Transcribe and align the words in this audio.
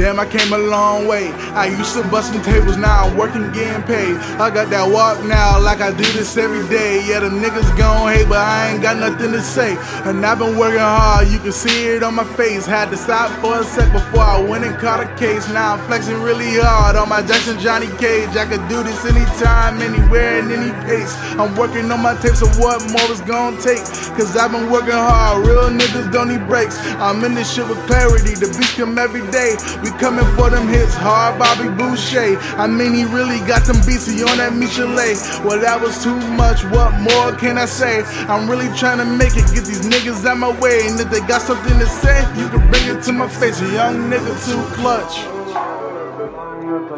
Damn, 0.00 0.18
I 0.18 0.24
came 0.24 0.50
a 0.50 0.56
long 0.56 1.06
way. 1.06 1.28
I 1.52 1.66
used 1.66 1.92
to 1.92 2.02
busting 2.08 2.40
tables, 2.40 2.78
now 2.78 3.04
I'm 3.04 3.18
working, 3.18 3.52
getting 3.52 3.82
paid. 3.82 4.16
I 4.40 4.48
got 4.48 4.70
that 4.70 4.88
walk 4.90 5.22
now, 5.26 5.60
like 5.60 5.82
I 5.82 5.90
do 5.90 6.08
this 6.16 6.38
every 6.38 6.66
day. 6.70 7.04
Yeah, 7.06 7.20
them 7.20 7.38
niggas 7.38 7.76
gon' 7.76 8.10
hate, 8.10 8.26
but 8.26 8.38
I 8.38 8.72
ain't 8.72 8.80
got 8.80 8.96
nothing 8.96 9.30
to 9.32 9.42
say. 9.42 9.76
And 10.08 10.24
I've 10.24 10.38
been 10.38 10.56
working 10.56 10.80
hard, 10.80 11.28
you 11.28 11.38
can 11.38 11.52
see 11.52 11.88
it 11.88 12.02
on 12.02 12.14
my 12.14 12.24
face. 12.24 12.64
Had 12.64 12.88
to 12.92 12.96
stop 12.96 13.28
for 13.42 13.60
a 13.60 13.62
sec 13.62 13.92
before 13.92 14.24
I 14.24 14.40
went 14.40 14.64
and 14.64 14.74
caught 14.78 15.04
a 15.04 15.16
case. 15.16 15.46
Now 15.50 15.74
I'm 15.74 15.86
flexing 15.86 16.22
really 16.22 16.48
hard 16.56 16.96
on 16.96 17.10
my 17.10 17.20
Jackson 17.20 17.60
Johnny 17.60 17.88
Cage. 18.00 18.34
I 18.40 18.46
could 18.48 18.66
do 18.72 18.82
this 18.82 19.04
anytime, 19.04 19.82
anywhere, 19.82 20.38
in 20.38 20.50
any 20.50 20.72
pace. 20.88 21.12
I'm 21.36 21.54
working 21.56 21.92
on 21.92 22.00
my 22.00 22.16
tapes 22.24 22.40
of 22.40 22.56
what 22.58 22.80
more 22.88 23.12
is 23.12 23.20
gonna 23.20 23.60
take. 23.60 23.84
Cause 24.16 24.34
I've 24.34 24.50
been 24.50 24.70
working 24.70 24.96
hard, 24.96 25.46
real 25.46 25.68
niggas 25.68 26.10
don't 26.10 26.28
need 26.28 26.46
breaks. 26.48 26.80
I'm 26.96 27.22
in 27.22 27.34
this 27.34 27.52
shit 27.52 27.68
with 27.68 27.78
Klarity, 27.84 28.32
the 28.32 28.48
beats 28.56 28.72
come 28.80 28.96
every 28.96 29.28
day. 29.30 29.60
We 29.84 29.89
coming 29.92 30.26
for 30.36 30.50
them 30.50 30.68
hits, 30.68 30.94
hard 30.94 31.38
Bobby 31.38 31.68
Boucher. 31.68 32.38
I 32.56 32.66
mean, 32.66 32.94
he 32.94 33.04
really 33.04 33.38
got 33.46 33.64
them 33.64 33.76
beats, 33.86 34.06
he 34.06 34.22
on 34.22 34.38
that 34.38 34.52
Michelet. 34.52 35.44
Well, 35.44 35.58
that 35.60 35.80
was 35.80 36.02
too 36.02 36.16
much, 36.36 36.64
what 36.64 36.92
more 37.00 37.32
can 37.32 37.58
I 37.58 37.66
say? 37.66 38.02
I'm 38.28 38.48
really 38.48 38.68
trying 38.76 38.98
to 38.98 39.04
make 39.04 39.36
it, 39.36 39.46
get 39.54 39.64
these 39.64 39.86
niggas 39.86 40.24
out 40.26 40.38
my 40.38 40.58
way. 40.60 40.86
And 40.86 40.98
if 41.00 41.10
they 41.10 41.20
got 41.20 41.42
something 41.42 41.78
to 41.78 41.86
say, 41.86 42.20
you 42.38 42.48
can 42.48 42.68
bring 42.70 42.86
it 42.88 43.02
to 43.04 43.12
my 43.12 43.28
face. 43.28 43.60
A 43.60 43.72
young 43.72 44.10
nigga 44.10 44.32
too 44.44 44.62
clutch. 44.74 45.18
Ah, 45.52 45.80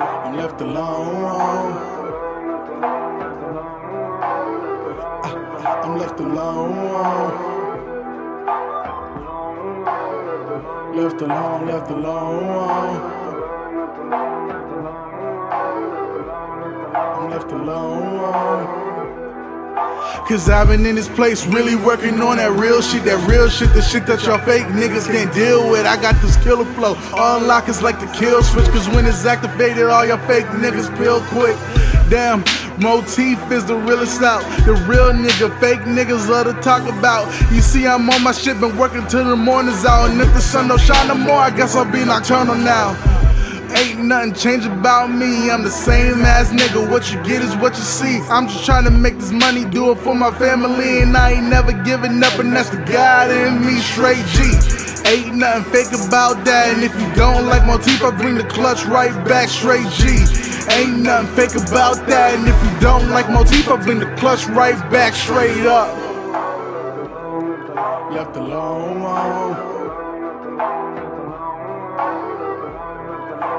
ah, 0.01 0.27
I'm 0.27 0.37
left 0.37 0.61
alone. 0.61 1.93
I'm 5.85 5.99
left 5.99 6.21
alone. 6.21 7.62
Left 10.95 11.23
alone, 11.23 11.67
left 11.69 11.91
alone. 11.91 13.01
I'm 16.93 17.31
left 17.31 17.51
alone. 17.51 18.83
Cause 20.29 20.51
I've 20.51 20.69
been 20.69 20.85
in 20.85 20.95
this 20.95 21.09
place 21.09 21.47
really 21.47 21.77
working 21.77 22.21
on 22.21 22.37
that 22.37 22.53
real 22.53 22.83
shit, 22.83 23.05
that 23.05 23.27
real 23.27 23.49
shit, 23.49 23.73
the 23.73 23.81
shit 23.81 24.07
that 24.07 24.23
y'all 24.25 24.37
fake 24.39 24.65
niggas 24.65 25.07
can't 25.07 25.33
deal 25.33 25.71
with. 25.71 25.87
I 25.87 26.01
got 26.01 26.21
this 26.21 26.37
killer 26.45 26.67
flow. 26.75 26.95
Unlock 27.17 27.71
is 27.71 27.81
like 27.81 27.99
the 27.99 28.07
kill 28.09 28.43
switch, 28.43 28.67
cause 28.67 28.87
when 28.91 29.07
it's 29.07 29.25
activated, 29.25 29.87
all 29.87 30.05
your 30.05 30.19
fake 30.19 30.45
niggas 30.47 30.95
peel 30.99 31.23
quick. 31.29 31.57
Damn, 32.13 32.45
Motif 32.79 33.41
is 33.51 33.65
the 33.65 33.75
realest 33.75 34.21
out. 34.21 34.43
The 34.67 34.75
real 34.87 35.13
nigga, 35.13 35.49
fake 35.61 35.81
niggas 35.81 36.29
love 36.29 36.45
to 36.45 36.53
talk 36.61 36.83
about. 36.83 37.25
You 37.51 37.63
see, 37.63 37.87
I'm 37.87 38.11
on 38.11 38.23
my 38.23 38.33
shit, 38.33 38.61
been 38.61 38.77
working 38.77 39.07
till 39.07 39.25
the 39.25 39.35
morning's 39.35 39.87
out. 39.87 40.11
And 40.11 40.21
if 40.21 40.31
the 40.35 40.43
sun 40.43 40.69
don't 40.69 40.79
shine 40.79 41.09
no 41.09 41.15
more, 41.15 41.39
I 41.39 41.49
guess 41.49 41.75
I'll 41.75 41.91
be 41.91 42.05
nocturnal 42.05 42.55
now. 42.55 42.91
Ain't 43.75 44.05
nothing 44.05 44.35
changed 44.35 44.67
about 44.67 45.07
me. 45.07 45.51
I'm 45.51 45.63
the 45.63 45.71
same 45.71 46.21
ass 46.21 46.51
nigga. 46.51 46.87
What 46.91 47.11
you 47.11 47.23
get 47.25 47.41
is 47.41 47.57
what 47.57 47.75
you 47.77 47.83
see. 47.83 48.21
I'm 48.29 48.47
just 48.47 48.67
trying 48.67 48.85
to 48.85 48.91
make 48.91 49.17
this 49.17 49.33
money, 49.33 49.65
do 49.65 49.93
it 49.93 49.99
for 50.01 50.15
my 50.15 50.33
family, 50.33 51.01
and 51.01 51.17
I 51.17 51.33
ain't 51.33 51.47
never 51.47 51.73
giving 51.73 52.23
up. 52.23 52.39
And 52.39 52.53
that's 52.53 52.69
the 52.69 52.77
God 52.93 53.31
in 53.31 53.65
me, 53.65 53.81
straight 53.81 54.27
G. 54.37 54.53
Ain't 55.09 55.37
nothing 55.37 55.65
fake 55.73 55.93
about 56.07 56.45
that. 56.45 56.75
And 56.75 56.85
if 56.85 56.93
you 56.93 57.15
don't 57.15 57.47
like 57.47 57.65
Motif, 57.65 58.05
I 58.05 58.11
bring 58.11 58.35
the 58.35 58.45
clutch 58.45 58.85
right 58.85 59.15
back, 59.27 59.49
straight 59.49 59.89
G. 59.93 60.52
Ain't 60.71 61.01
nothing 61.01 61.35
fake 61.35 61.55
about 61.57 62.07
that. 62.07 62.35
And 62.35 62.49
if 62.49 62.63
you 62.65 62.81
don't 62.81 63.11
like 63.11 63.29
Motif, 63.31 63.69
I'll 63.69 63.79
bring 63.79 63.99
the 63.99 64.15
clutch 64.17 64.47
right 64.47 64.79
back, 64.91 65.15
straight 65.15 65.67
up. 65.67 65.97
Left 68.13 68.37
alone. 68.37 69.03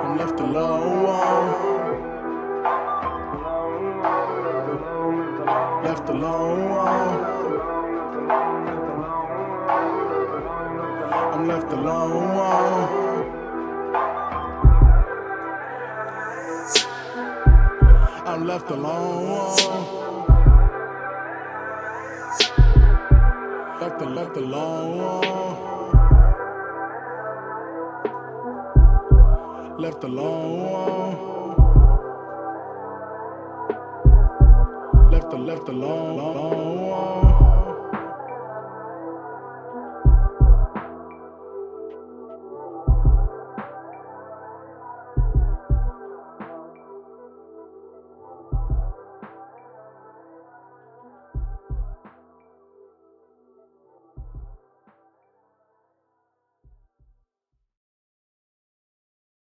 I'm 0.03 0.17
left 0.17 0.39
alone. 0.39 1.83
Left 5.83 6.09
alone. 6.09 7.43
I'm 11.33 11.47
left 11.47 11.73
alone. 11.73 13.12
I'm 18.33 18.47
left 18.47 18.71
alone. 18.71 19.55
Left, 23.79 24.01
left 24.01 24.37
alone. 24.37 25.83
left 29.77 30.03
alone. 30.03 31.15
Left, 35.11 35.33
left 35.33 35.69
alone. 35.69 37.42